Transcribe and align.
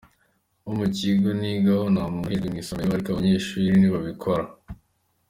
Nko 0.61 0.71
mu 0.77 0.85
kigo 0.95 1.29
nigaho, 1.39 1.85
nta 1.93 2.03
muntu 2.11 2.25
uhejwe 2.27 2.47
mu 2.51 2.57
isomero 2.63 2.91
ariko 2.93 3.09
abanyeshuri 3.09 3.67
ntibabikora. 3.79 4.45